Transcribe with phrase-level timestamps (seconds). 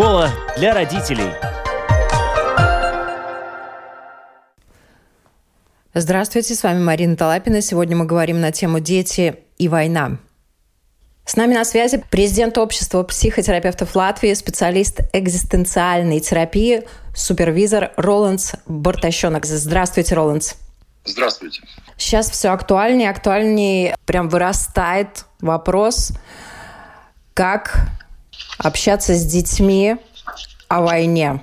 [0.00, 1.30] Школа для родителей.
[5.92, 7.60] Здравствуйте, с вами Марина Талапина.
[7.60, 10.16] Сегодня мы говорим на тему «Дети и война».
[11.26, 19.44] С нами на связи президент общества психотерапевтов Латвии, специалист экзистенциальной терапии, супервизор Роландс Бартащенок.
[19.44, 20.54] Здравствуйте, Роландс.
[21.04, 21.60] Здравствуйте.
[21.98, 26.12] Сейчас все актуальнее, актуальнее прям вырастает вопрос,
[27.34, 27.90] как
[28.58, 29.96] общаться с детьми
[30.68, 31.42] о войне.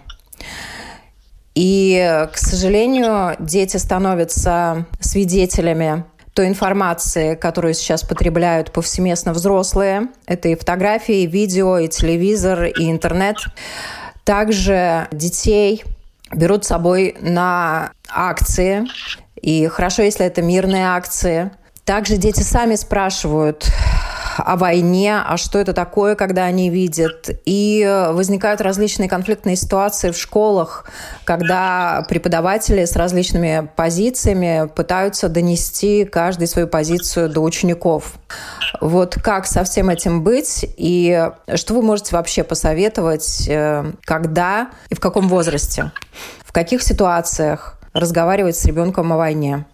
[1.55, 10.09] И, к сожалению, дети становятся свидетелями той информации, которую сейчас потребляют повсеместно взрослые.
[10.27, 13.37] Это и фотографии, и видео, и телевизор, и интернет.
[14.23, 15.83] Также детей
[16.31, 18.85] берут с собой на акции.
[19.41, 21.49] И хорошо, если это мирные акции.
[21.85, 23.71] Также дети сами спрашивают,
[24.37, 27.29] о войне, а что это такое, когда они видят.
[27.45, 30.85] И возникают различные конфликтные ситуации в школах,
[31.23, 38.13] когда преподаватели с различными позициями пытаются донести каждый свою позицию до учеников.
[38.81, 44.95] Вот как со всем этим быть и что вы можете вообще посоветовать, э, когда и
[44.95, 45.91] в каком возрасте,
[46.43, 49.65] в каких ситуациях разговаривать с ребенком о войне?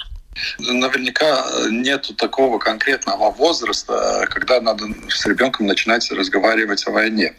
[0.60, 7.34] Наверняка нет такого конкретного возраста, когда надо с ребенком начинать разговаривать о войне.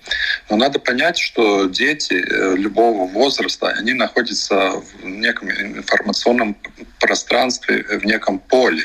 [0.51, 6.57] Но надо понять, что дети э, любого возраста, они находятся в неком информационном
[7.01, 8.85] пространстве, в неком поле,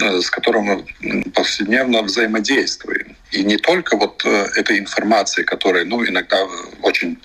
[0.00, 3.16] э, с которым мы повседневно взаимодействуем.
[3.34, 6.46] И не только вот э, этой информации, которая ну, иногда
[6.82, 7.18] очень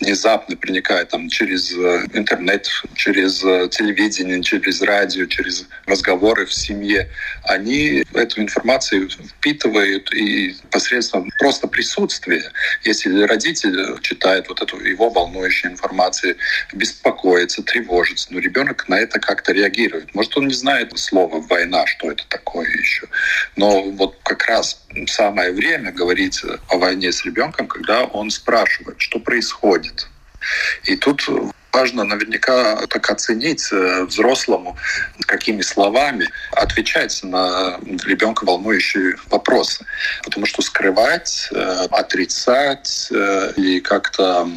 [0.00, 7.10] внезапно проникает там, через э, интернет, через э, телевидение, через радио, через разговоры в семье,
[7.44, 12.52] они эту информацию впитывают и посредством просто присутствия,
[12.84, 16.36] если родитель читает вот эту его волнующую информацию,
[16.72, 20.14] беспокоится, тревожится, но ребенок на это как-то реагирует.
[20.14, 23.08] Может, он не знает слова «война», что это такое еще.
[23.56, 29.18] Но вот как раз самое время говорить о войне с ребенком, когда он спрашивает, что
[29.18, 30.06] происходит.
[30.86, 31.28] И тут
[31.76, 34.76] важно наверняка так оценить э, взрослому,
[35.26, 39.84] какими словами отвечать на ребенка волнующие вопросы.
[40.24, 44.48] Потому что скрывать, э, отрицать э, или как-то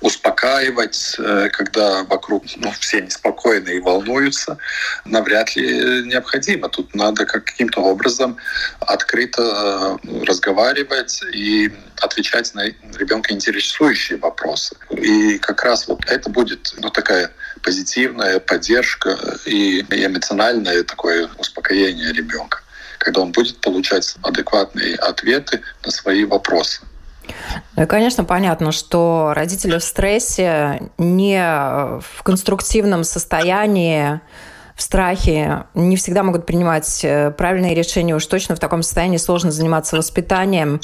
[0.00, 1.16] успокаивать,
[1.52, 4.56] когда вокруг ну, все неспокойны и волнуются,
[5.04, 5.66] навряд ли
[6.06, 6.68] необходимо.
[6.68, 8.36] Тут надо каким-то образом
[8.80, 12.66] открыто разговаривать и отвечать на
[12.98, 14.76] ребенка интересующие вопросы.
[14.90, 17.30] И как раз вот это будет ну, такая
[17.62, 19.16] позитивная поддержка
[19.46, 22.60] и эмоциональное такое успокоение ребенка,
[22.98, 26.80] когда он будет получать адекватные ответы на свои вопросы.
[27.76, 34.20] Ну и, конечно, понятно, что родители в стрессе не в конструктивном состоянии
[34.80, 38.16] в страхе, не всегда могут принимать э, правильные решения.
[38.16, 40.80] Уж точно в таком состоянии сложно заниматься воспитанием.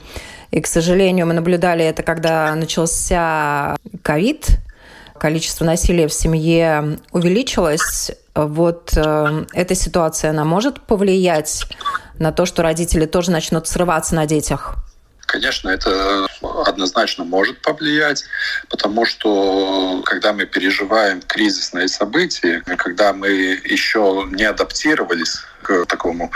[0.50, 4.58] И, к сожалению, мы наблюдали это, когда начался ковид,
[5.18, 8.12] количество насилия в семье увеличилось.
[8.34, 11.64] Вот э, эта ситуация, она может повлиять
[12.18, 14.76] на то, что родители тоже начнут срываться на детях?
[15.26, 16.26] Конечно, это
[16.66, 18.24] однозначно может повлиять,
[18.70, 26.30] потому что когда мы переживаем кризисные события, когда мы еще не адаптировались к такому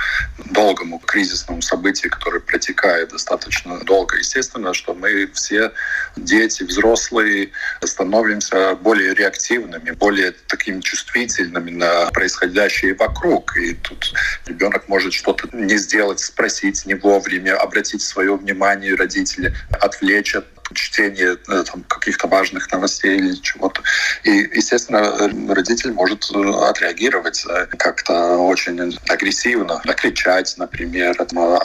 [0.47, 4.17] долгому кризисному событию, которое протекает достаточно долго.
[4.17, 5.71] Естественно, что мы все,
[6.17, 7.51] дети, взрослые,
[7.85, 13.57] становимся более реактивными, более такими чувствительными на происходящее вокруг.
[13.57, 14.13] И тут
[14.47, 21.37] ребенок может что-то не сделать, спросить не вовремя, обратить свое внимание родители, отвлечь от чтение
[21.49, 23.83] э, там, каких-то важных новостей или чего-то.
[24.25, 26.39] И, естественно, родитель может э,
[26.69, 31.17] отреагировать э, как-то очень агрессивно, накричать, например,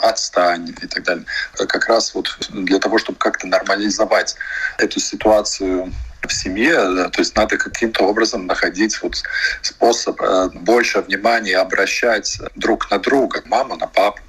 [0.02, 1.24] отстань и так далее.
[1.54, 4.36] Как раз вот для того, чтобы как-то нормализовать
[4.78, 5.92] эту ситуацию
[6.26, 9.22] в семье, то есть надо каким-то образом находить вот
[9.62, 10.20] способ
[10.54, 14.20] больше внимания обращать друг на друга, мама на папу,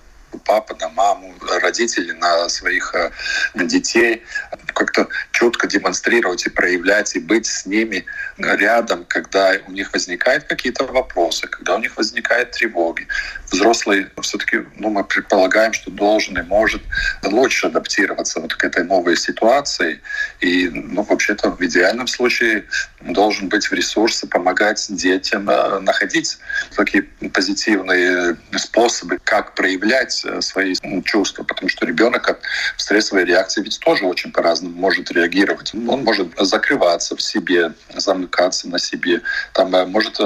[0.46, 3.12] папа на маму, родители на своих э,
[3.56, 4.24] детей,
[4.74, 8.06] как-то четко демонстрировать и проявлять, и быть с ними
[8.38, 13.08] рядом, когда у них возникают какие-то вопросы, когда у них возникают тревоги.
[13.52, 16.82] Взрослый все-таки, ну, мы предполагаем, что должен и может
[17.24, 20.02] лучше адаптироваться вот к этой новой ситуации.
[20.40, 22.66] И, ну, вообще-то в идеальном случае
[23.02, 26.38] должен быть в ресурсе помогать детям э, находить
[26.76, 27.04] такие
[27.34, 32.40] позитивные способы, как проявлять проявлять э, свои чувства, потому что ребенок
[32.76, 35.74] в стрессовой реакции ведь тоже очень по-разному может реагировать.
[35.74, 39.22] Он может закрываться в себе, замыкаться на себе,
[39.54, 40.20] там может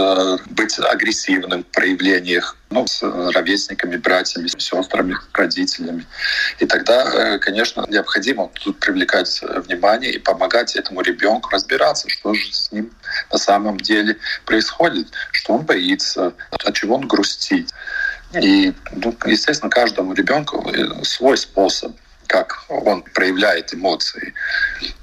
[0.49, 6.05] быть агрессивным в проявлениях ну, с ровесниками, братьями, сестрами, родителями.
[6.59, 12.71] И тогда, конечно, необходимо тут привлекать внимание и помогать этому ребенку разбираться, что же с
[12.71, 12.91] ним
[13.31, 17.69] на самом деле происходит, что он боится, от чего он грустит.
[18.39, 21.93] И, ну, естественно, каждому ребенку э, свой способ
[22.27, 24.33] как он проявляет эмоции.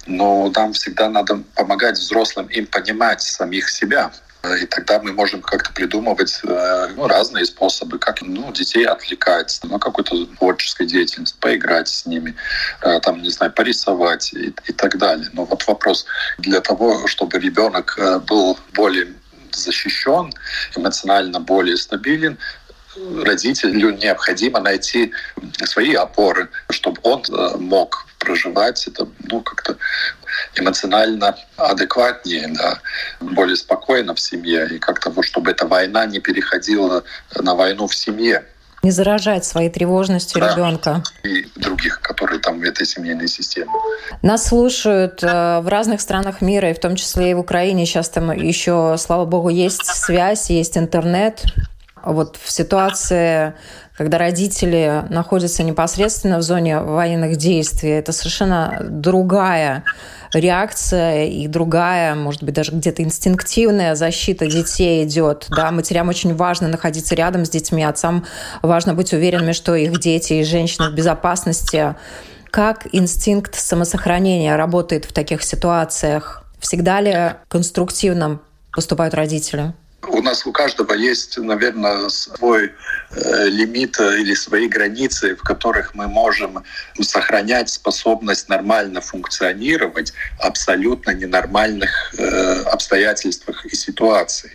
[0.07, 4.11] Но нам всегда надо помогать взрослым им понимать самих себя.
[4.63, 9.79] И тогда мы можем как-то придумывать э, ну, разные способы, как ну, детей отвлекать на
[9.79, 12.35] какую-то творческой деятельность, поиграть с ними,
[12.81, 15.29] э, там, не знаю, порисовать и, и так далее.
[15.35, 16.07] Но вот вопрос
[16.39, 19.09] для того, чтобы ребенок был более
[19.59, 20.33] защищен,
[20.77, 22.39] эмоционально более стабилен,
[23.23, 25.13] родителю необходимо найти
[25.65, 29.77] свои опоры, чтобы он э, мог проживать это ну, как-то
[30.57, 32.81] эмоционально адекватнее, да,
[33.21, 37.05] более спокойно в семье, и как-то вот, чтобы эта война не переходила
[37.35, 38.45] на войну в семье.
[38.83, 41.03] Не заражать своей тревожностью да, ребенка.
[41.25, 43.71] И других, которые там в этой семейной системе.
[44.23, 47.87] Нас слушают э, в разных странах мира, и в том числе и в Украине.
[47.87, 51.43] Сейчас там еще, слава богу, есть связь, есть интернет.
[52.05, 53.55] Вот в ситуации,
[53.97, 59.85] когда родители находятся непосредственно в зоне военных действий, это совершенно другая
[60.33, 65.47] реакция и другая, может быть, даже где-то инстинктивная защита детей идет.
[65.51, 65.71] Да?
[65.71, 68.25] Матерям очень важно находиться рядом с детьми, отцам
[68.63, 71.95] важно быть уверенными, что их дети и женщины в безопасности.
[72.51, 76.45] Как инстинкт самосохранения работает в таких ситуациях?
[76.61, 78.41] Всегда ли конструктивно
[78.73, 79.75] поступают родители?
[80.07, 82.73] У нас у каждого есть, наверное, свой
[83.11, 86.65] э, лимит э, или свои границы, в которых мы можем
[87.01, 94.53] сохранять способность нормально функционировать в абсолютно ненормальных э, обстоятельствах и ситуациях.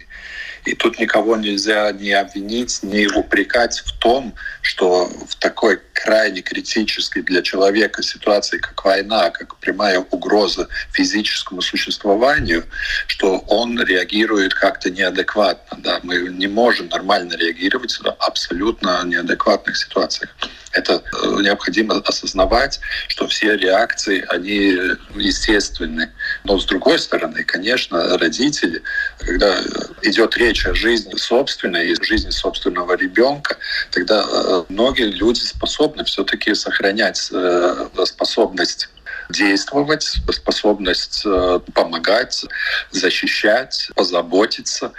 [0.66, 7.22] И тут никого нельзя ни обвинить, ни упрекать в том, что в такой крайне критической
[7.22, 12.66] для человека ситуации, как война, как прямая угроза физическому существованию,
[13.08, 15.78] что он реагирует как-то неадекватно.
[15.82, 16.00] Да?
[16.04, 20.30] Мы не можем нормально реагировать в абсолютно неадекватных ситуациях.
[20.74, 24.76] Это э, необходимо осознавать, что все реакции, они
[25.16, 26.12] естественны.
[26.44, 28.82] Но с другой стороны, конечно, родители,
[29.20, 29.62] когда
[30.02, 33.58] идет речь о жизни собственной и жизни собственного ребенка,
[33.92, 38.90] тогда э, многие люди способны все-таки сохранять э, способность
[39.30, 42.46] действовать, способность э, помогать,
[42.92, 44.94] защищать, позаботиться.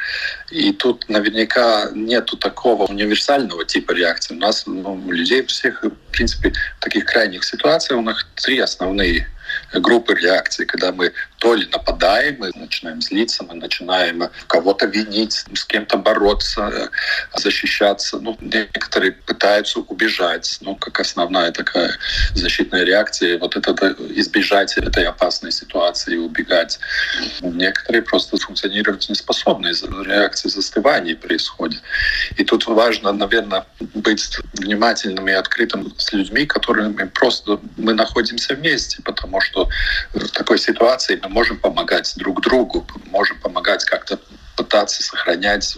[0.50, 4.34] И тут наверняка нету такого универсального типа реакции.
[4.34, 8.58] У нас ну, у людей всех, в принципе, в таких крайних ситуациях у нас три
[8.58, 9.28] основные
[9.74, 11.12] группы реакции, когда мы
[11.44, 16.90] то ли нападаем, мы начинаем злиться, мы начинаем кого-то винить, с кем-то бороться,
[17.36, 18.18] защищаться.
[18.18, 21.98] Ну, некоторые пытаются убежать, ну, как основная такая
[22.34, 26.78] защитная реакция, вот это избежать этой опасной ситуации и убегать.
[27.42, 29.66] Некоторые просто функционировать не способны,
[30.06, 31.82] реакции застывания происходит.
[32.38, 39.02] И тут важно, наверное, быть внимательным и открытым с людьми, которыми просто мы находимся вместе,
[39.02, 39.68] потому что
[40.14, 44.18] в такой ситуации мы можем помогать друг другу, можем помогать как-то
[44.56, 45.76] пытаться сохранять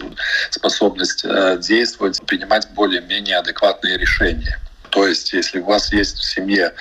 [0.51, 4.59] способность э, действовать, принимать более-менее адекватные решения.
[4.97, 6.73] То есть, если у вас есть в семье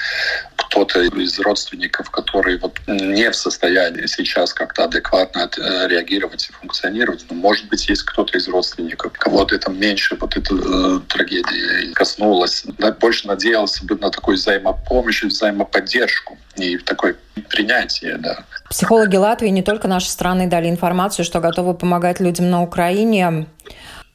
[0.57, 7.27] кто-то из родственников, который вот не в состоянии сейчас как-то адекватно э, реагировать и функционировать,
[7.29, 12.65] но, может быть, есть кто-то из родственников, кого-то это меньше вот эта э, трагедия коснулась.
[12.99, 17.17] Больше надеялся бы на такую взаимопомощь взаимоподдержку и такое
[17.51, 18.47] принятие, да.
[18.71, 23.47] Психологи Латвии не только нашей страны дали информацию, что готовы помогать людям на Украине.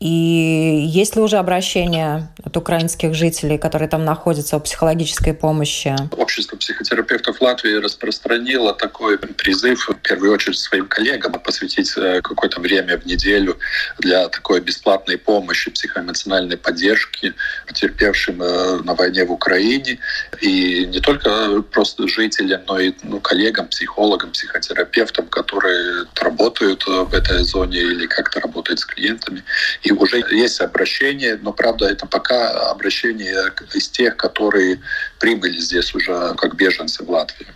[0.01, 5.96] И есть ли уже обращения от украинских жителей, которые там находятся, о психологической помощи?
[6.17, 12.98] Общество психотерапевтов Латвии распространило такой призыв, в первую очередь, своим коллегам посвятить э, какое-то время
[12.98, 13.60] в неделю
[14.00, 17.36] для такой бесплатной помощи, психоэмоциональной поддержки
[17.67, 20.00] потерпевшим э, на войне в Украине.
[20.41, 27.43] И не только просто жителям, но и ну, коллегам, психологам, психотерапевтам, которые работают в этой
[27.43, 29.43] зоне или как-то работают с клиентами.
[29.84, 33.36] И уже есть обращение, но, правда, это пока обращение
[33.74, 34.79] из тех, которые
[35.19, 37.48] прибыли здесь уже как беженцы в Латвии.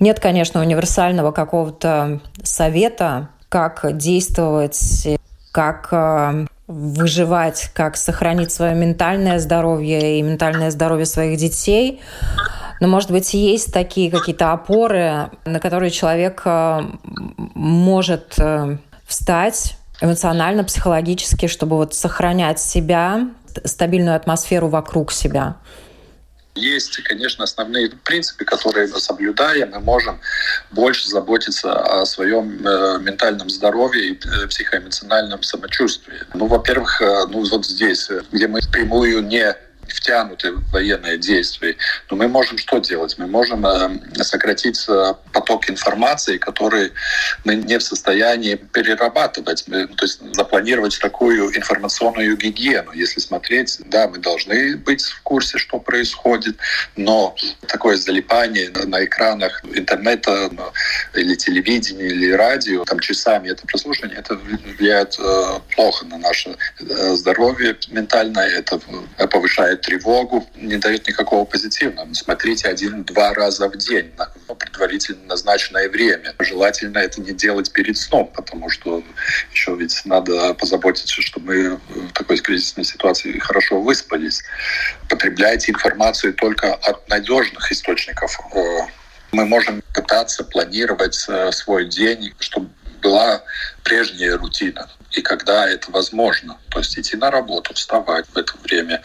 [0.00, 5.08] Нет, конечно, универсального какого-то совета, как действовать,
[5.52, 12.00] как э, выживать, как сохранить свое ментальное здоровье и ментальное здоровье своих детей.
[12.80, 16.80] Но, может быть, есть такие какие-то опоры, на которые человек э,
[17.54, 23.28] может э, встать эмоционально, психологически, чтобы вот сохранять себя,
[23.64, 25.56] стабильную атмосферу вокруг себя.
[26.56, 29.70] Есть, конечно, основные принципы, которые мы соблюдаем.
[29.70, 30.20] Мы можем
[30.70, 36.20] больше заботиться о своем э, ментальном здоровье и психоэмоциональном самочувствии.
[36.32, 39.56] Ну, во-первых, ну вот здесь, где мы прямую не
[39.88, 41.76] втянуты в военные действия.
[42.10, 43.16] Но мы можем что делать?
[43.18, 46.92] Мы можем э, сократить э, поток информации, который
[47.44, 49.64] мы не в состоянии перерабатывать.
[49.66, 52.92] Мы, то есть запланировать такую информационную гигиену.
[52.92, 56.56] Если смотреть, да, мы должны быть в курсе, что происходит,
[56.96, 57.34] но
[57.66, 60.50] такое залипание на экранах интернета
[61.14, 64.34] или телевидения, или радио, там часами это прослушивание, это
[64.78, 68.80] влияет э, плохо на наше здоровье ментальное, это
[69.28, 72.12] повышает тревогу, не дает никакого позитивного.
[72.14, 76.34] Смотрите один-два раза в день на предварительно назначенное время.
[76.38, 79.02] Желательно это не делать перед сном, потому что
[79.52, 84.42] еще ведь надо позаботиться, чтобы мы в такой кризисной ситуации хорошо выспались.
[85.08, 88.38] Потребляйте информацию только от надежных источников.
[88.54, 88.86] Э,
[89.32, 92.70] мы можем пытаться планировать э, свой день, чтобы
[93.02, 93.42] была
[93.82, 96.58] прежняя рутина и когда это возможно.
[96.70, 99.02] То есть идти на работу, вставать в это время,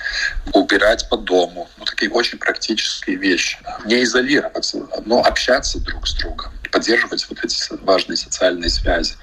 [0.53, 1.69] убирать по дому.
[1.77, 3.59] Ну, такие очень практические вещи.
[3.85, 9.15] Не изолироваться, но общаться друг с другом, поддерживать вот эти важные социальные связи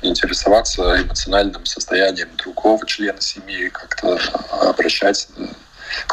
[0.00, 4.18] интересоваться эмоциональным состоянием другого члена семьи, как-то
[4.68, 5.28] обращать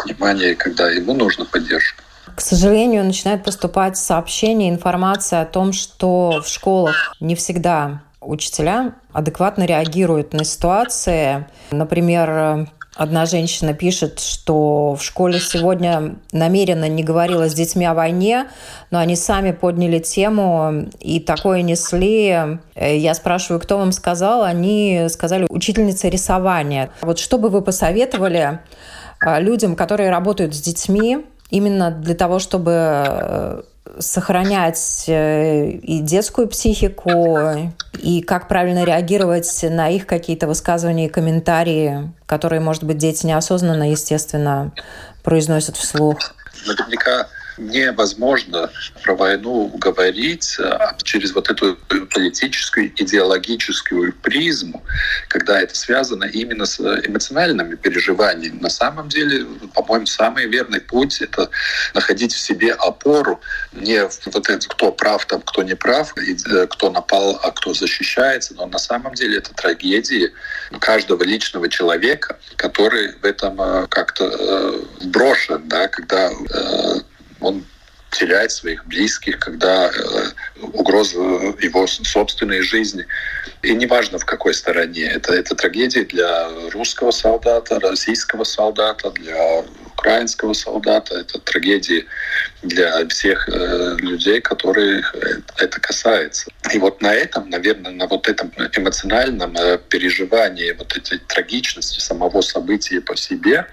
[0.03, 2.01] внимание, когда ему нужно поддержка.
[2.36, 9.65] К сожалению, начинают поступать сообщения, информация о том, что в школах не всегда учителя адекватно
[9.65, 11.48] реагируют на ситуации.
[11.72, 18.48] Например, Одна женщина пишет, что в школе сегодня намеренно не говорила с детьми о войне,
[18.89, 22.58] но они сами подняли тему и такое несли.
[22.74, 24.44] Я спрашиваю, кто вам сказал?
[24.44, 26.89] Они сказали, учительница рисования.
[27.01, 28.62] Вот что бы вы посоветовали
[29.20, 33.62] а, людям, которые работают с детьми, именно для того, чтобы э,
[33.99, 42.11] сохранять э, и детскую психику, и как правильно реагировать на их какие-то высказывания и комментарии,
[42.25, 44.71] которые, может быть, дети неосознанно, естественно,
[45.23, 46.17] произносят вслух.
[46.67, 47.27] Наверняка
[47.57, 48.71] невозможно
[49.03, 54.83] про войну говорить а, через вот эту политическую, идеологическую призму,
[55.27, 58.59] когда это связано именно с эмоциональными переживаниями.
[58.59, 61.50] На самом деле, по-моему, самый верный путь— это
[61.93, 63.39] находить в себе опору
[63.74, 68.53] не вот это, кто прав, там, кто не прав, э, кто напал, а кто защищается,
[68.55, 70.33] но на самом деле это трагедии
[70.79, 76.31] каждого личного человека, который в этом э, как-то э, брошен, да, когда
[78.12, 81.17] теряет своих близких, когда э, угроза
[81.62, 83.05] его собственной жизни.
[83.62, 85.05] И неважно, в какой стороне.
[85.05, 89.63] Это, это трагедия для русского солдата, российского солдата, для
[89.97, 91.15] украинского солдата.
[91.15, 92.05] Это трагедия
[92.62, 95.15] для всех э, людей, которых
[95.57, 96.51] это касается.
[96.74, 102.41] И вот на этом, наверное, на вот этом эмоциональном э, переживании вот этой трагичности самого
[102.41, 103.65] события по себе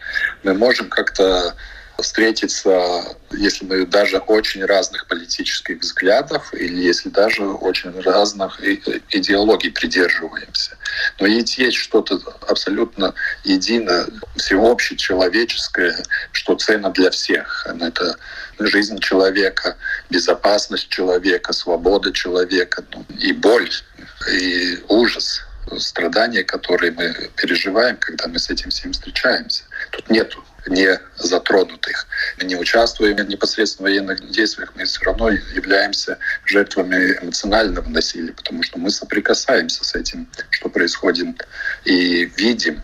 [0.42, 1.54] мы можем как-то
[1.98, 10.76] встретиться, если мы даже очень разных политических взглядов или если даже очень разных идеологий придерживаемся.
[11.20, 14.06] Но ведь есть что-то абсолютно единое,
[14.36, 15.96] всеобщее, человеческое,
[16.32, 17.66] что ценно для всех.
[17.80, 18.16] Это
[18.58, 19.76] жизнь человека,
[20.10, 23.70] безопасность человека, свобода человека ну, и боль,
[24.30, 25.42] и ужас
[25.78, 29.64] страдания, которые мы переживаем, когда мы с этим всем встречаемся.
[29.90, 32.06] Тут нету не затронутых.
[32.38, 38.62] Мы не участвуем в непосредственно военных действиях, мы все равно являемся жертвами эмоционального насилия, потому
[38.62, 41.46] что мы соприкасаемся с этим, что происходит,
[41.84, 42.82] и видим,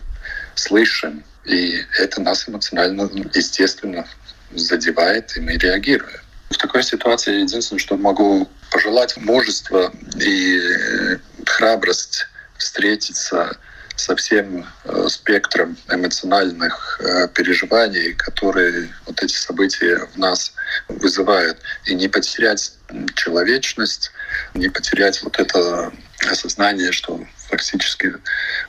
[0.55, 4.05] слышим, и это нас эмоционально, естественно,
[4.51, 6.19] задевает, и мы реагируем.
[6.49, 12.25] В такой ситуации единственное, что могу пожелать мужество и храбрость
[12.57, 13.57] встретиться
[13.99, 20.53] со всем э, спектром эмоциональных э, переживаний, которые вот эти события в нас
[20.87, 21.59] вызывают.
[21.85, 22.73] И не потерять
[23.15, 24.11] человечность,
[24.53, 25.91] не потерять вот это
[26.29, 28.13] осознание, что фактически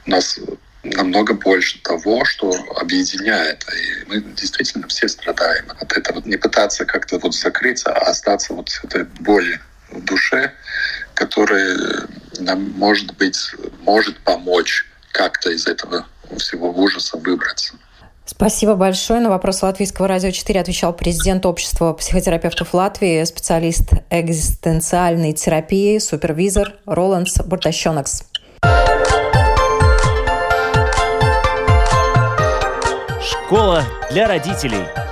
[0.07, 0.39] нас
[0.83, 3.65] намного больше того, что объединяет.
[3.73, 6.21] И мы действительно все страдаем от этого.
[6.25, 9.61] Не пытаться как-то вот закрыться, а остаться вот с этой боли
[9.91, 10.53] в душе,
[11.15, 12.09] которая
[12.39, 13.39] нам, может быть,
[13.83, 16.07] может помочь как-то из этого
[16.39, 17.75] всего ужаса выбраться.
[18.25, 19.21] Спасибо большое.
[19.21, 27.39] На вопрос Латвийского радио 4 отвечал президент общества психотерапевтов Латвии, специалист экзистенциальной терапии, супервизор Роландс
[27.45, 28.23] Бортащенокс.
[33.21, 35.10] Школа для родителей.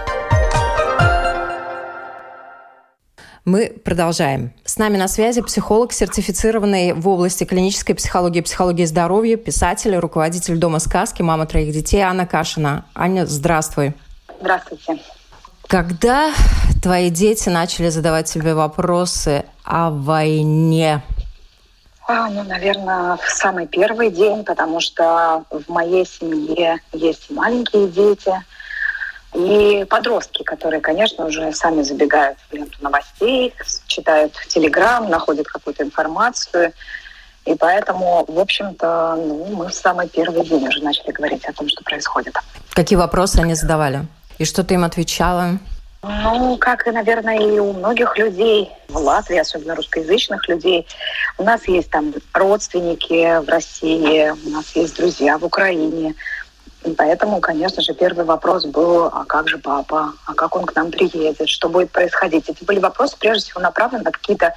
[3.48, 4.52] Мы продолжаем.
[4.66, 10.58] С нами на связи психолог, сертифицированный в области клинической психологии и психологии здоровья, писатель, руководитель
[10.58, 12.84] Дома сказки, мама троих детей Анна Кашина.
[12.94, 13.94] Аня, здравствуй.
[14.38, 14.98] Здравствуйте.
[15.66, 16.30] Когда
[16.82, 21.00] твои дети начали задавать тебе вопросы о войне?
[22.06, 28.30] А, ну, наверное, в самый первый день, потому что в моей семье есть маленькие дети–
[29.34, 33.54] и подростки, которые, конечно, уже сами забегают в ленту новостей,
[33.86, 36.72] читают телеграм, находят какую-то информацию.
[37.44, 41.68] И поэтому, в общем-то, ну, мы в самый первый день уже начали говорить о том,
[41.68, 42.34] что происходит.
[42.72, 44.06] Какие вопросы они задавали?
[44.38, 45.58] И что ты им отвечала?
[46.02, 50.86] Ну, как и, наверное, и у многих людей в Латвии, особенно русскоязычных людей,
[51.38, 56.14] у нас есть там родственники в России, у нас есть друзья в Украине,
[56.96, 60.90] поэтому, конечно же, первый вопрос был, а как же папа, а как он к нам
[60.90, 62.48] приедет, что будет происходить.
[62.48, 64.54] Эти были вопросы, прежде всего, направлены на какие-то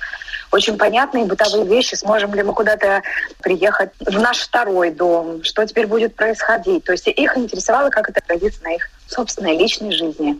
[0.51, 1.95] очень понятные бытовые вещи.
[1.95, 3.01] Сможем ли мы куда-то
[3.41, 6.83] приехать в наш второй дом, что теперь будет происходить.
[6.83, 10.39] То есть их интересовало, как это отразится на их собственной личной жизни.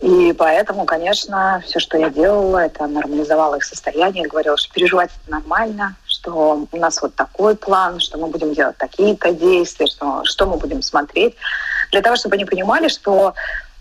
[0.00, 5.30] И поэтому, конечно, все, что я делала, это нормализовало их состояние, говорила, что переживать это
[5.30, 10.46] нормально, что у нас вот такой план, что мы будем делать такие-то действия, что, что
[10.46, 11.34] мы будем смотреть,
[11.92, 13.34] для того, чтобы они понимали, что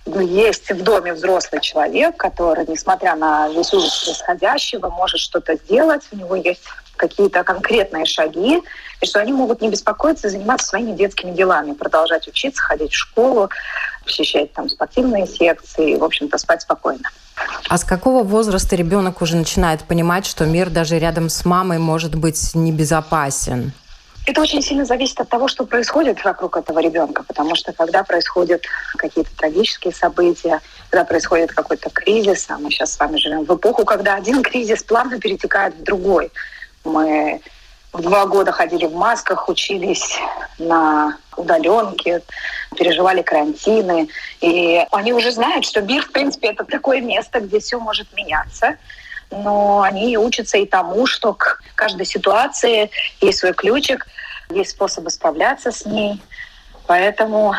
[0.06, 6.04] ну, есть в доме взрослый человек, который, несмотря на весь ужас происходящего, может что-то сделать,
[6.12, 6.64] у него есть
[6.96, 8.62] какие-то конкретные шаги,
[9.02, 12.98] и что они могут не беспокоиться и заниматься своими детскими делами, продолжать учиться, ходить в
[12.98, 13.50] школу,
[14.06, 17.10] посещать там спортивные секции, в общем-то, спать спокойно.
[17.70, 22.16] А с какого возраста ребенок уже начинает понимать, что мир даже рядом с мамой может
[22.16, 23.74] быть небезопасен?
[24.26, 28.64] Это очень сильно зависит от того, что происходит вокруг этого ребенка, потому что когда происходят
[28.98, 33.86] какие-то трагические события, когда происходит какой-то кризис, а мы сейчас с вами живем в эпоху,
[33.86, 36.32] когда один кризис плавно перетекает в другой.
[36.84, 37.42] Мы
[37.94, 40.20] два года ходили в масках, учились
[40.58, 42.22] на удаленке,
[42.76, 44.10] переживали карантины.
[44.42, 48.76] И они уже знают, что мир, в принципе, это такое место, где все может меняться.
[49.32, 52.90] Но они учатся и тому, что к каждой ситуации
[53.22, 54.08] есть свой ключик,
[54.52, 56.22] есть способы справляться с ней.
[56.90, 57.54] Поэтому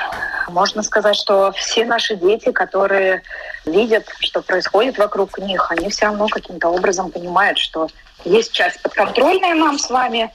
[0.49, 3.23] можно сказать, что все наши дети, которые
[3.65, 7.87] видят, что происходит вокруг них, они все равно каким-то образом понимают, что
[8.25, 10.35] есть часть подконтрольная нам с вами,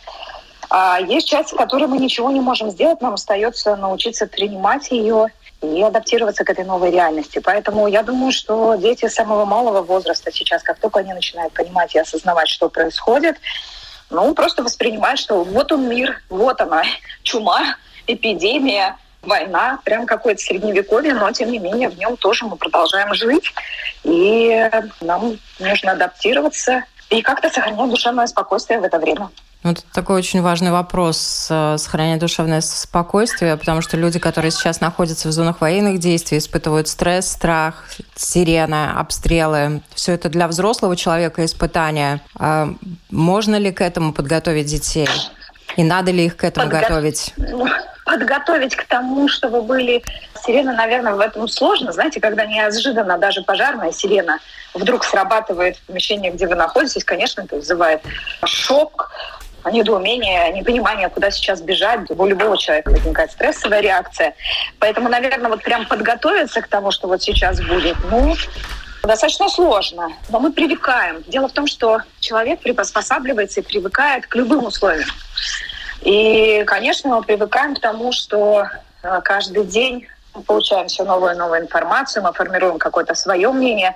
[0.70, 5.28] а есть часть, с которой мы ничего не можем сделать, нам остается научиться принимать ее
[5.62, 7.40] и адаптироваться к этой новой реальности.
[7.40, 12.00] Поэтому я думаю, что дети самого малого возраста сейчас, как только они начинают понимать и
[12.00, 13.36] осознавать, что происходит,
[14.10, 16.84] ну, просто воспринимают, что вот он мир, вот она,
[17.24, 17.76] чума,
[18.08, 23.54] эпидемия, война, прям какое-то средневековье, но тем не менее в нем тоже мы продолжаем жить,
[24.04, 24.70] и
[25.02, 29.30] нам нужно адаптироваться и как-то сохранять душевное спокойствие в это время.
[29.64, 34.80] Ну, это такой очень важный вопрос э, сохранять душевное спокойствие, потому что люди, которые сейчас
[34.80, 39.82] находятся в зонах военных действий, испытывают стресс, страх, сирена, обстрелы.
[39.96, 42.22] Все это для взрослого человека испытание.
[42.38, 42.76] А
[43.10, 45.10] можно ли к этому подготовить детей?
[45.76, 46.82] И надо ли их к этому Подго...
[46.82, 47.34] готовить?
[48.06, 50.04] Подготовить к тому, чтобы были
[50.46, 51.92] сирены, наверное, в этом сложно.
[51.92, 54.40] Знаете, когда неожиданно даже пожарная сирена
[54.74, 58.02] вдруг срабатывает в помещении, где вы находитесь, конечно, это вызывает
[58.46, 59.12] шок,
[59.72, 62.02] недоумение, непонимание, куда сейчас бежать.
[62.10, 64.36] У любого человека возникает стрессовая реакция.
[64.80, 68.36] Поэтому, наверное, вот прям подготовиться к тому, что вот сейчас будет, ну,
[69.08, 70.10] достаточно сложно.
[70.30, 71.24] Но мы привыкаем.
[71.28, 75.10] Дело в том, что человек приспосабливается и привыкает к любым условиям.
[76.02, 78.68] И, конечно, мы привыкаем к тому, что
[79.04, 83.96] э, каждый день мы получаем все новую и новую информацию, мы формируем какое-то свое мнение.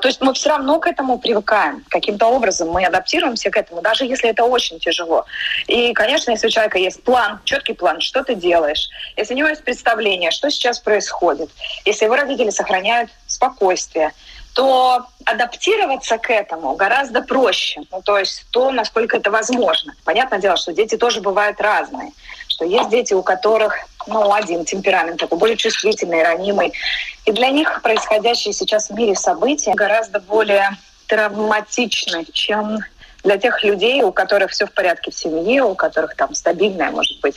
[0.00, 1.84] То есть мы все равно к этому привыкаем.
[1.88, 5.24] Каким-то образом мы адаптируемся к этому, даже если это очень тяжело.
[5.66, 9.48] И, конечно, если у человека есть план, четкий план, что ты делаешь, если у него
[9.48, 11.50] есть представление, что сейчас происходит,
[11.84, 14.12] если его родители сохраняют спокойствие,
[14.54, 17.82] то адаптироваться к этому гораздо проще.
[17.92, 19.94] Ну, то есть то, насколько это возможно.
[20.04, 22.12] Понятное дело, что дети тоже бывают разные.
[22.48, 26.72] Что есть дети, у которых ну, один темперамент такой, более чувствительный, ранимый.
[27.24, 30.70] И для них происходящие сейчас в мире события гораздо более
[31.06, 32.78] травматичны, чем
[33.24, 37.20] для тех людей, у которых все в порядке в семье, у которых там стабильная, может
[37.20, 37.36] быть,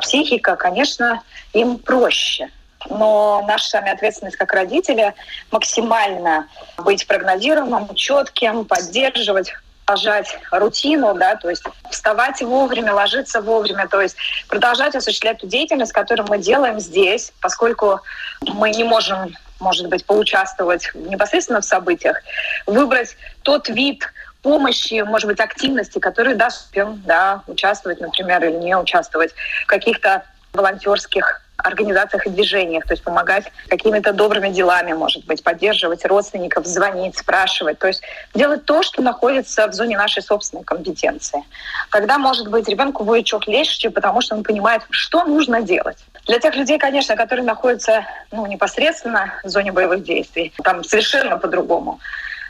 [0.00, 2.48] психика, конечно, им проще.
[2.90, 5.14] Но наша с вами ответственность как родители
[5.50, 9.52] максимально быть прогнозируемым, четким, поддерживать
[9.86, 14.16] продолжать рутину, да, то есть вставать вовремя, ложиться вовремя, то есть
[14.48, 18.00] продолжать осуществлять ту деятельность, которую мы делаем здесь, поскольку
[18.42, 22.20] мы не можем, может быть, поучаствовать непосредственно в событиях,
[22.66, 24.02] выбрать тот вид
[24.42, 26.68] помощи, может быть, активности, которые даст
[27.04, 33.44] да, участвовать, например, или не участвовать в каких-то волонтерских организациях и движениях, то есть помогать
[33.68, 38.02] какими-то добрыми делами, может быть, поддерживать родственников, звонить, спрашивать, то есть
[38.34, 41.42] делать то, что находится в зоне нашей собственной компетенции.
[41.90, 45.98] Когда, может быть, ребенку будет чуть легче, потому что он понимает, что нужно делать.
[46.26, 52.00] Для тех людей, конечно, которые находятся ну, непосредственно в зоне боевых действий, там совершенно по-другому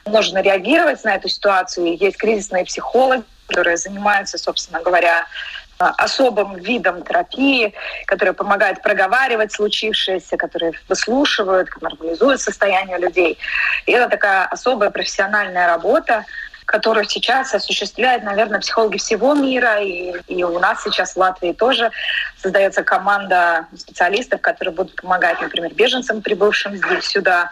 [0.06, 1.96] нужно реагировать на эту ситуацию.
[1.96, 5.26] Есть кризисные психологи, которые занимаются, собственно говоря,
[5.78, 7.74] особым видом терапии,
[8.06, 13.38] которые помогают проговаривать случившееся, которые выслушивают, нормализуют состояние людей.
[13.86, 16.24] И это такая особая профессиональная работа,
[16.66, 19.80] которую сейчас осуществляют, наверное, психологи всего мира.
[19.80, 21.90] И, и у нас сейчас в Латвии тоже
[22.36, 27.50] создается команда специалистов, которые будут помогать, например, беженцам, прибывшим здесь сюда,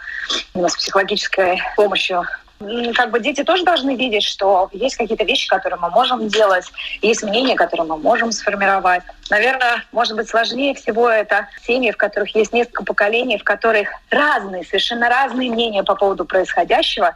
[0.53, 2.25] с психологической помощью
[2.59, 6.65] как бы дети тоже должны видеть, что есть какие-то вещи, которые мы можем делать,
[7.01, 9.03] есть мнения, которые мы можем сформировать.
[9.29, 14.63] Наверное, может быть, сложнее всего это семьи, в которых есть несколько поколений, в которых разные,
[14.63, 17.13] совершенно разные мнения по поводу происходящего,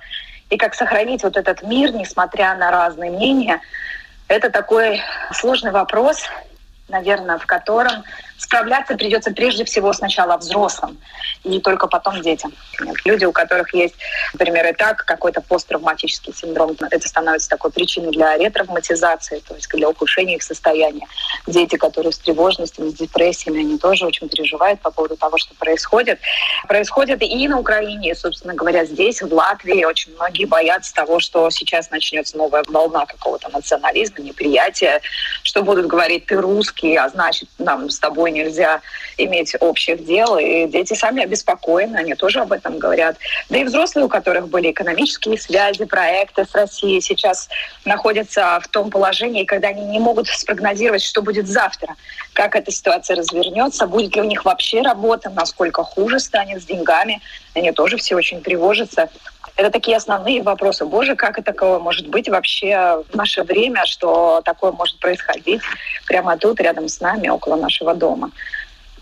[0.50, 3.62] и как сохранить вот этот мир, несмотря на разные мнения,
[4.28, 5.02] это такой
[5.34, 6.24] сложный вопрос,
[6.90, 8.04] наверное, в котором
[8.40, 10.98] справляться придется прежде всего сначала взрослым,
[11.44, 12.54] и только потом детям.
[13.06, 13.96] Люди, у которых есть,
[14.34, 19.90] например, и так какой-то посттравматический синдром, это становится такой причиной для ретравматизации, то есть для
[19.90, 21.06] ухудшения их состояния.
[21.48, 26.20] Дети, которые с тревожностями, с депрессиями, они тоже очень переживают по поводу того, что происходит.
[26.68, 31.50] Происходит и на Украине, и, собственно говоря, здесь, в Латвии, очень многие боятся того, что
[31.50, 35.02] сейчас начнется новая волна какого-то национализма, неприятия,
[35.44, 38.82] что будут говорить «ты русский», а значит, нам с тобой нельзя
[39.18, 43.18] иметь общих дел, и дети сами обеспокоены, они тоже об этом говорят.
[43.50, 47.50] Да и взрослые, у которых были экономические связи, проекты с Россией, сейчас
[47.86, 51.96] находятся в том положении, когда они не могут спрогнозировать, что будет завтра,
[52.34, 57.22] как эта ситуация развернется, будет ли у них вообще работа, насколько хуже станет с деньгами.
[57.60, 59.10] Они тоже все очень тревожатся.
[59.56, 60.86] Это такие основные вопросы.
[60.86, 65.62] Боже, как это такое может быть вообще в наше время, что такое может происходить
[66.08, 68.32] прямо тут, рядом с нами, около нашего дома.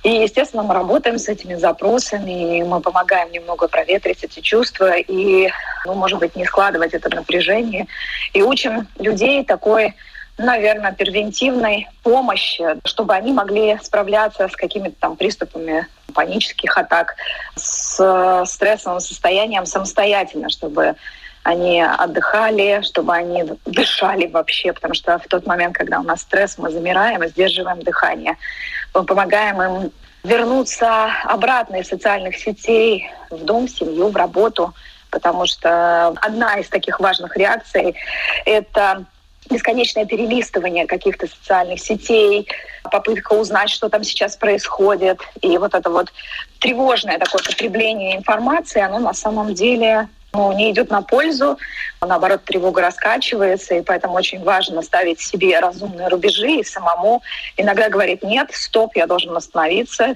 [0.03, 5.49] И, естественно, мы работаем с этими запросами, и мы помогаем немного проветрить эти чувства и,
[5.85, 7.87] ну, может быть, не складывать это напряжение.
[8.33, 9.95] И учим людей такой
[10.37, 17.15] наверное, превентивной помощи, чтобы они могли справляться с какими-то там приступами панических атак,
[17.55, 20.95] с стрессовым состоянием самостоятельно, чтобы
[21.43, 26.57] они отдыхали, чтобы они дышали вообще, потому что в тот момент, когда у нас стресс,
[26.57, 28.35] мы замираем и сдерживаем дыхание.
[28.93, 29.91] Мы помогаем им
[30.23, 34.73] вернуться обратно из социальных сетей в дом, в семью, в работу,
[35.09, 37.95] потому что одна из таких важных реакций—
[38.45, 39.05] это
[39.49, 42.47] бесконечное перелистывание каких-то социальных сетей,
[42.83, 45.19] попытка узнать, что там сейчас происходит.
[45.41, 46.11] И вот это вот
[46.59, 51.57] тревожное такое потребление информации, оно на самом деле ну, не идет на пользу,
[51.99, 57.23] а наоборот, тревога раскачивается, и поэтому очень важно ставить себе разумные рубежи и самому
[57.55, 60.15] иногда говорить, нет, стоп, я должен остановиться,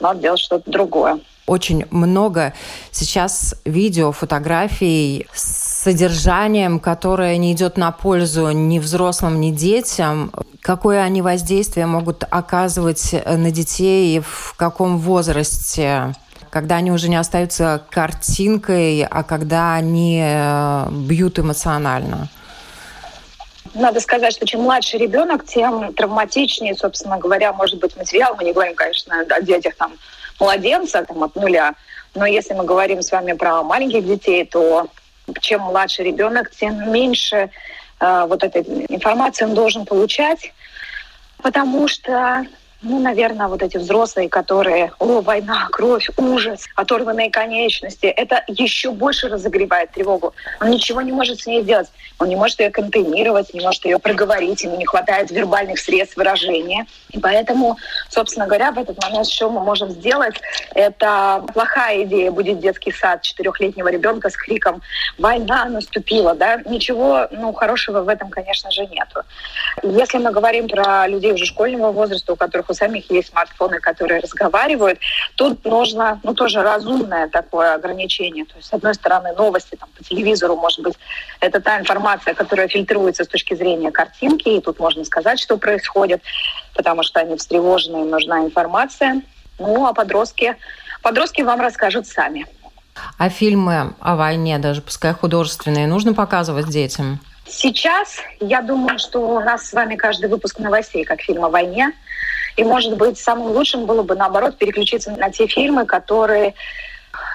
[0.00, 1.20] надо делать что-то другое.
[1.46, 2.54] Очень много
[2.92, 10.32] сейчас видео, фотографий с содержанием, которое не идет на пользу ни взрослым, ни детям.
[10.60, 16.14] Какое они воздействие могут оказывать на детей и в каком возрасте?
[16.52, 22.28] когда они уже не остаются картинкой, а когда они э, бьют эмоционально?
[23.74, 28.34] Надо сказать, что чем младше ребенок, тем травматичнее, собственно говоря, может быть материал.
[28.36, 29.94] Мы не говорим, конечно, о детях там
[30.38, 31.74] младенца там, от нуля.
[32.14, 34.88] Но если мы говорим с вами про маленьких детей, то
[35.40, 37.50] чем младше ребенок, тем меньше
[38.00, 40.52] э, вот этой информации он должен получать,
[41.38, 42.44] потому что
[42.82, 49.28] ну, наверное, вот эти взрослые, которые, о, война, кровь, ужас, оторванные конечности, это еще больше
[49.28, 50.34] разогревает тревогу.
[50.60, 51.88] Он ничего не может с ней сделать.
[52.18, 56.86] Он не может ее контейнировать, не может ее проговорить, ему не хватает вербальных средств выражения.
[57.10, 57.76] И поэтому,
[58.08, 60.34] собственно говоря, в этот момент, что мы можем сделать,
[60.74, 64.82] это плохая идея будет детский сад четырехлетнего ребенка с криком
[65.18, 66.60] «Война наступила!» да?
[66.66, 69.22] Ничего ну, хорошего в этом, конечно же, нету.
[69.82, 74.20] Если мы говорим про людей уже школьного возраста, у которых у самих есть смартфоны, которые
[74.20, 74.98] разговаривают,
[75.36, 78.44] тут нужно ну, тоже разумное такое ограничение.
[78.46, 80.94] То есть, с одной стороны, новости там, по телевизору, может быть,
[81.40, 86.22] это та информация, которая фильтруется с точки зрения картинки, и тут можно сказать, что происходит,
[86.74, 89.22] потому что они встревожены, им нужна информация.
[89.58, 90.56] Ну, а подростки,
[91.02, 92.46] подростки вам расскажут сами.
[93.18, 97.20] А фильмы о войне, даже пускай художественные, нужно показывать детям?
[97.54, 101.92] Сейчас я думаю, что у нас с вами каждый выпуск новостей, как фильм о войне.
[102.56, 106.54] И, может быть, самым лучшим было бы, наоборот, переключиться на те фильмы, которые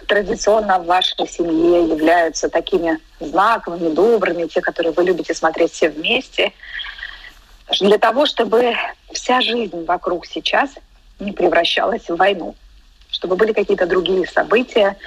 [0.08, 6.52] традиционно в вашей семье являются такими знаковыми, добрыми, те, которые вы любите смотреть все вместе,
[7.80, 8.74] для того, чтобы
[9.14, 10.72] вся жизнь вокруг сейчас
[11.20, 12.56] не превращалась в войну,
[13.12, 14.98] чтобы были какие-то другие события,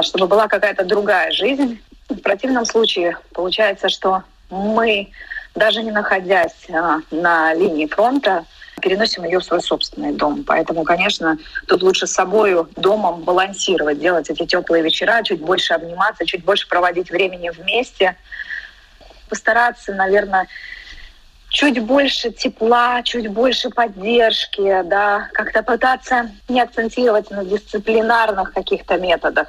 [0.00, 1.82] чтобы была какая-то другая жизнь.
[2.08, 4.22] В противном случае получается, что
[4.52, 5.10] мы,
[5.54, 8.44] даже не находясь а, на линии фронта,
[8.80, 10.44] переносим ее в свой собственный дом.
[10.44, 16.26] Поэтому, конечно, тут лучше с собой домом балансировать, делать эти теплые вечера, чуть больше обниматься,
[16.26, 18.16] чуть больше проводить времени вместе.
[19.28, 20.48] Постараться, наверное,
[21.48, 29.48] чуть больше тепла, чуть больше поддержки, да, как-то пытаться не акцентировать на дисциплинарных каких-то методах,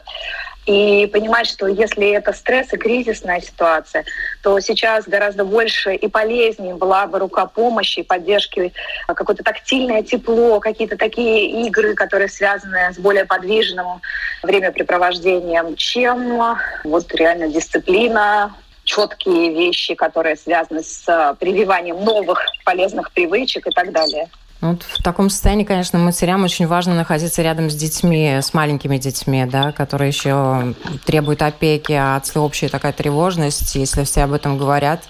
[0.66, 4.06] и понимать, что если это стресс и кризисная ситуация,
[4.42, 8.74] то сейчас гораздо больше и полезнее была бы рука помощи, поддержки,
[9.08, 14.02] какое-то тактильное тепло, какие-то такие игры, которые связаны с более подвижным
[14.44, 23.72] времяпрепровождением, чем вот реально дисциплина, четкие вещи, которые связаны с прививанием новых полезных привычек и
[23.72, 24.30] так далее.
[24.64, 28.98] Ну, вот в таком состоянии, конечно, матерям очень важно находиться рядом с детьми, с маленькими
[28.98, 30.74] детьми, да, которые еще
[31.06, 35.04] требуют опеки, а всеобщая такая тревожность, если все об этом говорят,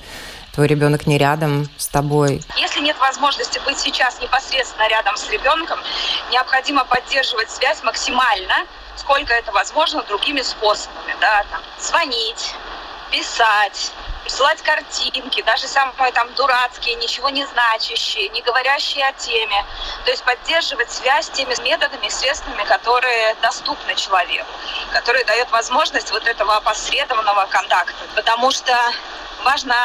[0.55, 2.41] твой ребенок не рядом с тобой.
[2.57, 5.77] Если нет возможности быть сейчас непосредственно рядом с ребенком,
[6.31, 12.55] необходимо поддерживать связь максимально, сколько это возможно, другими способами, да, там, звонить,
[13.11, 13.91] писать,
[14.23, 19.65] присылать картинки, даже самые там дурацкие, ничего не значащие, не говорящие о теме.
[20.05, 24.47] То есть поддерживать связь теми методами, средствами, которые доступны человеку,
[24.91, 27.93] которые дают возможность вот этого опосредованного контакта.
[28.15, 28.73] Потому что
[29.43, 29.75] важно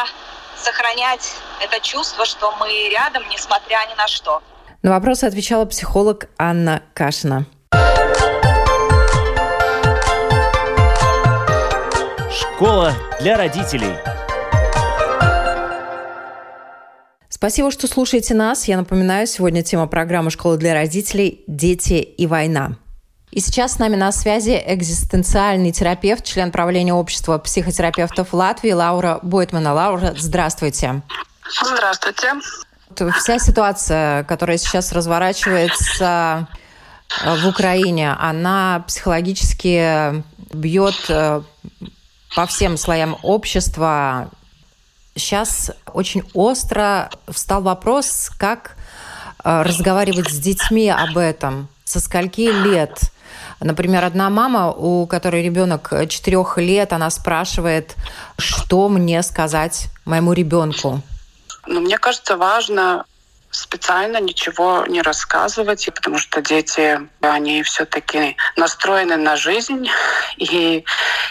[0.56, 4.42] сохранять это чувство, что мы рядом, несмотря ни на что.
[4.82, 7.46] На вопросы отвечала психолог Анна Кашина.
[12.30, 14.07] Школа для родителей.
[17.38, 18.66] Спасибо, что слушаете нас.
[18.66, 21.44] Я напоминаю, сегодня тема программы «Школа для родителей.
[21.46, 22.72] Дети и война».
[23.30, 29.72] И сейчас с нами на связи экзистенциальный терапевт, член правления общества психотерапевтов Латвии Лаура Бойтмана.
[29.72, 31.02] Лаура, здравствуйте.
[31.62, 32.32] Здравствуйте.
[33.20, 36.48] Вся ситуация, которая сейчас разворачивается
[37.22, 41.42] э, в Украине, она психологически бьет э,
[42.34, 44.32] по всем слоям общества,
[45.18, 48.76] сейчас очень остро встал вопрос, как
[49.44, 52.98] э, разговаривать с детьми об этом, со скольки лет.
[53.60, 57.96] Например, одна мама, у которой ребенок четырех лет, она спрашивает,
[58.38, 61.02] что мне сказать моему ребенку.
[61.66, 63.04] Ну, мне кажется, важно
[63.58, 69.88] специально ничего не рассказывать, потому что дети, они все-таки настроены на жизнь
[70.36, 70.84] и,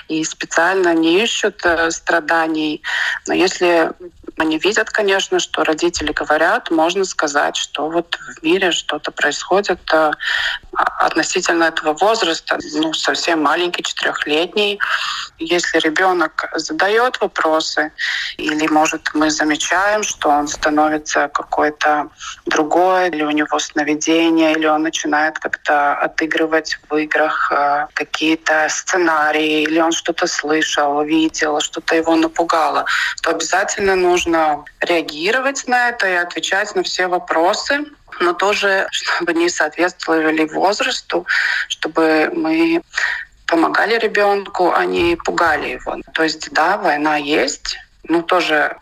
[0.10, 2.84] и специально не ищут э, страданий.
[3.28, 3.92] Но если
[4.38, 10.12] они видят, конечно, что родители говорят, можно сказать, что вот в мире что-то происходит э,
[11.00, 14.80] относительно этого возраста, ну, совсем маленький, четырехлетний.
[15.40, 17.92] Если ребенок задает вопросы,
[18.38, 22.10] или, может, мы замечаем, что он становится какой-то
[22.46, 29.64] другой, или у него сновидение, или он начинает как-то отыгрывать в играх э, какие-то сценарии,
[29.64, 32.86] или он что-то слышал, видел, что-то его напугало,
[33.24, 34.27] то обязательно нужно
[34.82, 37.86] реагировать на это и отвечать на все вопросы
[38.20, 41.26] но тоже, чтобы не соответствовали возрасту,
[41.68, 42.82] чтобы мы
[43.48, 45.98] помогали ребенку, а не пугали его.
[46.14, 47.78] То есть, да, война есть,
[48.10, 48.78] Ну, тоже,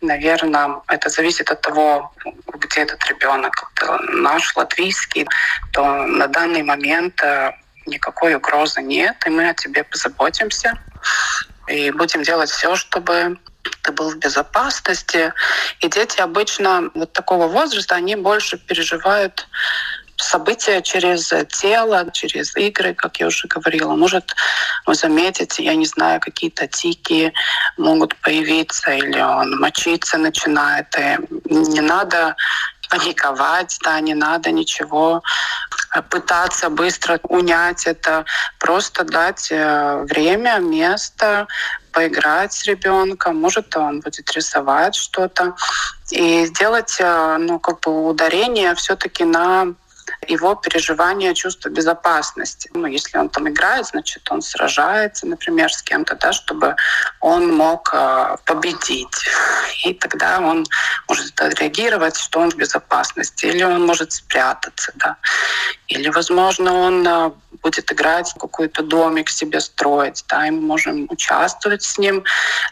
[0.00, 2.12] наверное, это зависит от того,
[2.58, 3.70] где этот ребенок.
[3.74, 5.26] Это наш латвийский,
[5.72, 7.52] то на данный момент э,
[7.86, 10.78] никакой угрозы нет, и мы о тебе позаботимся.
[11.68, 13.36] И будем делать все, чтобы
[13.82, 15.32] ты был в безопасности.
[15.80, 19.46] И дети обычно вот такого возраста, они больше переживают
[20.30, 23.94] события через тело, через игры, как я уже говорила.
[23.96, 24.34] Может,
[24.86, 27.32] вы заметите, я не знаю, какие-то тики
[27.76, 30.86] могут появиться, или он мочиться начинает.
[30.98, 32.36] И не надо
[32.90, 35.22] паниковать, да, не надо ничего
[36.08, 38.24] пытаться быстро унять это,
[38.58, 41.46] просто дать э, время, место,
[41.92, 45.54] поиграть с ребенком, может, он будет рисовать что-то,
[46.10, 49.74] и сделать э, ну, как бы ударение все-таки на
[50.28, 52.70] его переживание чувство безопасности.
[52.74, 56.76] Ну, если он там играет, значит, он сражается, например, с кем-то, да, чтобы
[57.20, 59.28] он мог э, победить.
[59.84, 60.66] И тогда он
[61.08, 63.46] может реагировать, что он в безопасности.
[63.46, 65.16] Или он может спрятаться, да.
[65.88, 67.30] Или, возможно, он э,
[67.62, 72.24] будет играть какой-то домик себе строить, да, и мы можем участвовать с ним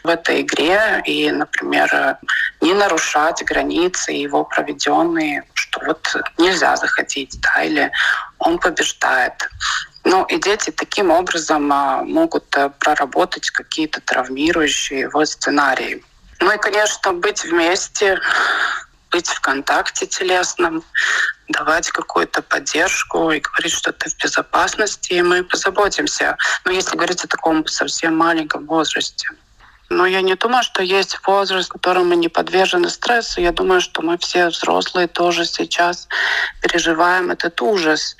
[0.03, 2.17] в этой игре и, например,
[2.61, 7.91] не нарушать границы его проведенные, что вот нельзя заходить, да, или
[8.39, 9.49] он побеждает.
[10.03, 16.03] Ну и дети таким образом а, могут э, проработать какие-то травмирующие его сценарии.
[16.39, 18.17] Ну и, конечно, быть вместе,
[19.11, 20.83] быть в контакте телесном,
[21.47, 26.37] давать какую-то поддержку и говорить, что ты в безопасности, и мы позаботимся.
[26.65, 29.29] Но если говорить о таком совсем маленьком возрасте.
[29.89, 33.41] Но я не думаю, что есть возраст, в котором мы не подвержены стрессу.
[33.41, 36.07] Я думаю, что мы все взрослые тоже сейчас
[36.61, 38.15] переживаем этот ужас.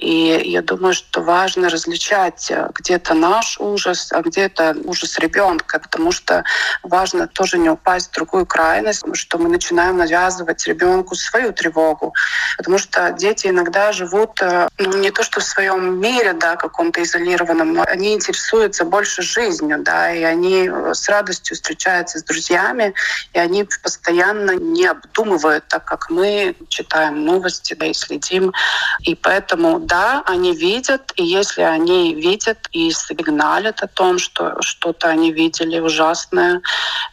[0.00, 6.10] И я думаю, что важно различать э, где-то наш ужас, а где-то ужас ребенка, потому
[6.10, 6.42] что
[6.82, 12.14] важно тоже не упасть в другую крайность, что мы начинаем навязывать ребенку свою тревогу,
[12.56, 17.02] потому что дети иногда живут э, ну, не то что в своем мире, да, каком-то
[17.02, 22.94] изолированном, но они интересуются больше жизнью, да, и они э, с радостью встречаются с друзьями,
[23.34, 28.54] и они постоянно не обдумывают, так как мы читаем новости, да, и следим,
[29.02, 35.08] и поэтому да, они видят, и если они видят и сигналят о том, что что-то
[35.08, 36.62] они видели ужасное,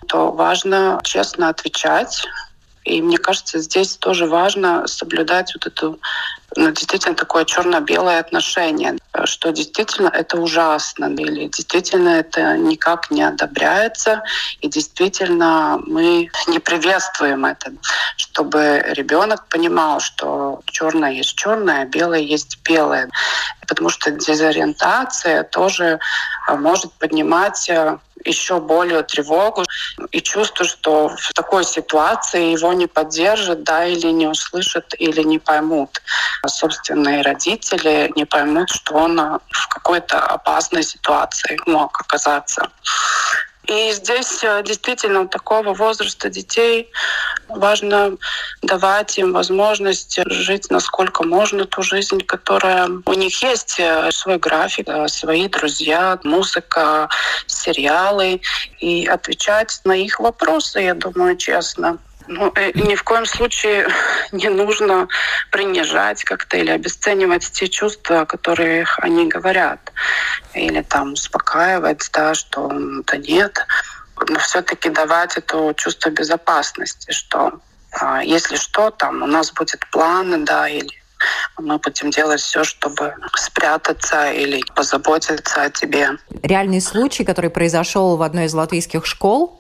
[0.08, 2.26] то важно честно отвечать.
[2.86, 6.00] И мне кажется, здесь тоже важно соблюдать вот эту
[6.58, 14.24] ну, действительно такое черно-белое отношение, что действительно это ужасно, или действительно это никак не одобряется,
[14.62, 17.74] и действительно мы не приветствуем это,
[18.18, 23.10] чтобы ребенок понимал, что черное есть черное, белое есть белое.
[23.68, 26.00] Потому что дезориентация тоже
[26.48, 29.64] а, может поднимать а, еще более тревогу
[30.12, 35.40] и чувство, что в такой ситуации его не поддержат, да, или не услышат, или не
[35.40, 36.02] поймут.
[36.46, 42.70] Собственные родители не поймут, что он в какой-то опасной ситуации мог оказаться.
[43.68, 46.90] И здесь э, действительно такого возраста детей
[47.50, 48.18] важно
[48.62, 54.88] давать им возможность жить насколько можно ту жизнь, которая у них есть, э, свой график,
[54.88, 57.10] э, свои друзья, музыка,
[57.46, 58.40] сериалы,
[58.80, 61.98] и отвечать на их вопросы, я думаю, честно.
[62.28, 63.88] Ну, ни в коем случае
[64.32, 65.08] не нужно
[65.52, 69.92] принижать как-то или обесценивать те чувства, которые они говорят.
[70.54, 73.66] Или там успокаивать, да, что да нет.
[74.30, 77.60] Но все-таки давать это чувство безопасности, что
[77.92, 80.92] а, если что, там у нас будет план, да, или
[81.58, 86.12] мы будем делать все, чтобы спрятаться или позаботиться о тебе.
[86.44, 89.60] Реальный случай, который произошел в одной из латвийских школ.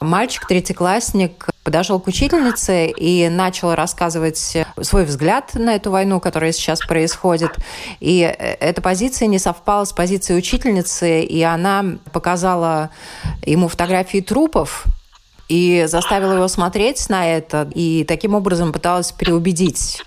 [0.00, 6.80] Мальчик, третьеклассник, подошел к учительнице и начал рассказывать свой взгляд на эту войну, которая сейчас
[6.80, 7.56] происходит.
[8.00, 12.90] И эта позиция не совпала с позицией учительницы, и она показала
[13.44, 14.84] ему фотографии трупов,
[15.48, 20.02] и заставила его смотреть на это, и таким образом пыталась переубедить.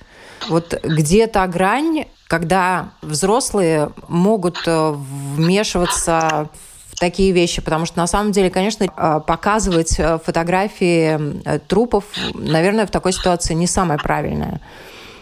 [0.50, 6.50] Вот где та грань, когда взрослые могут э, вмешиваться
[7.00, 12.86] такие вещи, потому что на самом деле, конечно, э, показывать э, фотографии э, трупов, наверное,
[12.86, 14.60] в такой ситуации не самое правильное.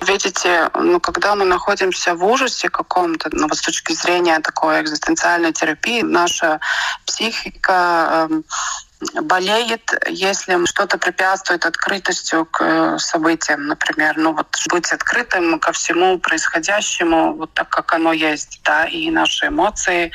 [0.07, 6.01] Видите, ну, когда мы находимся в ужасе каком-то, ну, с точки зрения такой экзистенциальной терапии,
[6.01, 6.59] наша
[7.05, 8.41] психика э,
[9.21, 16.17] болеет, если что-то препятствует открытостью к э, событиям, например, ну вот быть открытым ко всему
[16.17, 20.11] происходящему, вот так как оно есть, да, и наши эмоции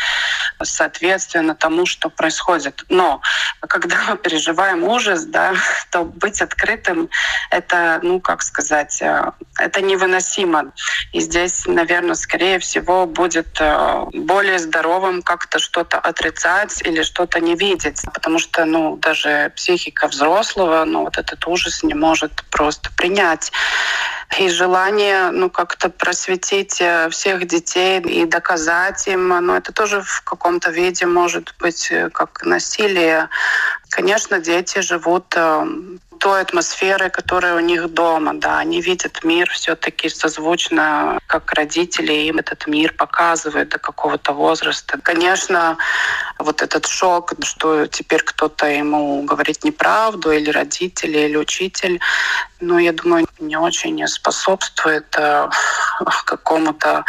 [0.63, 2.85] соответственно тому, что происходит.
[2.89, 3.21] Но
[3.61, 5.55] когда мы переживаем ужас, да,
[5.91, 7.11] то быть открытым
[7.51, 10.73] это, ну как сказать, э, это невыносимо.
[11.13, 17.55] И здесь, наверное, скорее всего будет э, более здоровым как-то что-то отрицать или что-то не
[17.55, 23.53] видеть, потому что ну, даже психика взрослого ну, вот этот ужас не может просто принять.
[24.39, 30.23] И желание ну, как-то просветить э, всех детей и доказать им, ну, это тоже в
[30.23, 33.29] каком-то виде может быть э, как насилие.
[33.89, 35.35] Конечно, дети живут
[36.21, 42.39] той атмосферы, которая у них дома, да, они видят мир все-таки созвучно, как родители им
[42.39, 44.99] этот мир показывают до какого-то возраста.
[45.03, 45.79] Конечно,
[46.39, 52.01] вот этот шок, что теперь кто-то ему говорит неправду, или родители, или учитель,
[52.61, 55.49] ну, я думаю, не очень способствует э,
[56.27, 57.05] какому-то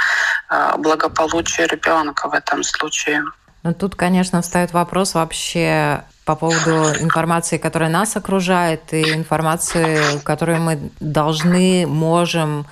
[0.50, 3.24] э, благополучию ребенка в этом случае.
[3.64, 10.62] Ну, тут, конечно, встает вопрос вообще по поводу информации, которая нас окружает, и информации, которую
[10.62, 12.66] мы должны, можем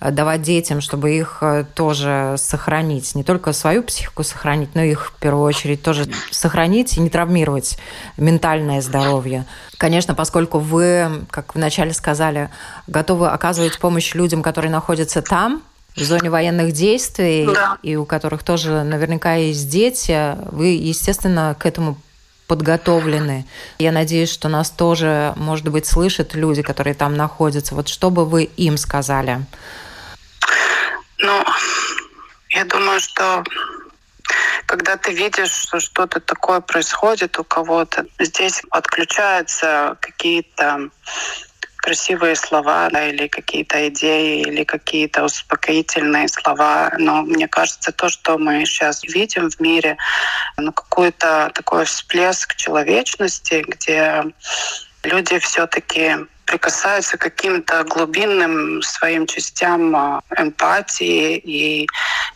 [0.00, 3.14] э, давать детям, чтобы их э, тоже сохранить.
[3.14, 7.78] Не только свою психику сохранить, но их в первую очередь тоже сохранить и не травмировать
[8.16, 9.44] ментальное здоровье.
[9.76, 12.50] Конечно, поскольку вы, как вначале сказали,
[12.88, 15.62] готовы оказывать помощь людям, которые находятся там,
[15.96, 17.78] в зоне военных действий, да.
[17.82, 21.98] и у которых тоже наверняка есть дети, вы, естественно, к этому
[22.46, 23.46] подготовлены.
[23.78, 27.74] Я надеюсь, что нас тоже, может быть, слышат люди, которые там находятся.
[27.74, 29.46] Вот что бы вы им сказали?
[31.18, 31.44] Ну,
[32.50, 33.42] я думаю, что
[34.66, 40.90] когда ты видишь, что что-то такое происходит у кого-то, здесь отключаются какие-то
[41.84, 46.90] красивые слова да, или какие-то идеи, или какие-то успокоительные слова.
[46.98, 49.98] Но мне кажется, то, что мы сейчас видим в мире,
[50.56, 54.24] ну, какой-то такой всплеск человечности, где
[55.02, 56.16] люди все-таки
[56.46, 61.86] прикасаются к каким-то глубинным своим частям а, эмпатии и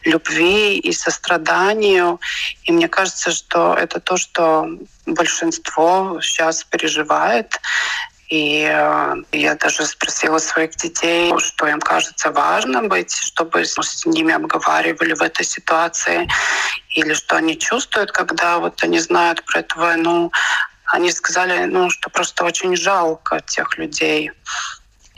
[0.04, 2.20] любви и состраданию.
[2.64, 4.68] И мне кажется, что это то, что
[5.06, 7.60] большинство сейчас переживает.
[8.28, 14.34] И э, я даже спросила своих детей, что им кажется важно быть, чтобы с ними
[14.34, 16.28] обговаривали в этой ситуации,
[16.90, 20.30] или что они чувствуют, когда вот они знают про эту войну.
[20.84, 24.32] Они сказали, ну, что просто очень жалко тех людей.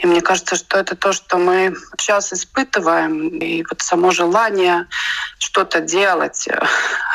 [0.01, 3.29] И мне кажется, что это то, что мы сейчас испытываем.
[3.39, 4.87] И вот само желание
[5.39, 6.59] что-то делать э,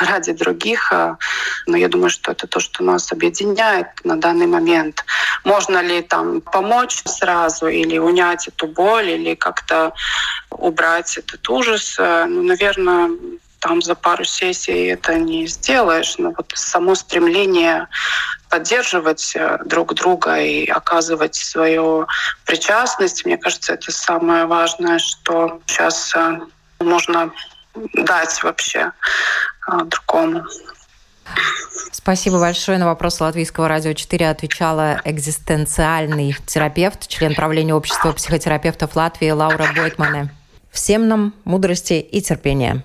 [0.00, 1.16] ради других, э,
[1.66, 5.04] но я думаю, что это то, что нас объединяет на данный момент.
[5.44, 9.92] Можно ли там помочь сразу или унять эту боль, или как-то
[10.50, 11.96] убрать этот ужас?
[11.98, 13.10] Э, ну, наверное,
[13.66, 17.88] там за пару сессий это не сделаешь, но вот само стремление
[18.48, 22.06] поддерживать э, друг друга и оказывать свою
[22.44, 26.38] причастность, мне кажется, это самое важное, что сейчас э,
[26.78, 27.32] можно
[27.94, 28.92] дать вообще
[29.66, 30.44] э, другому.
[31.90, 32.78] Спасибо большое.
[32.78, 40.30] На вопрос Латвийского радио 4 отвечала экзистенциальный терапевт, член правления общества психотерапевтов Латвии Лаура Бойтмане.
[40.70, 42.84] Всем нам мудрости и терпения.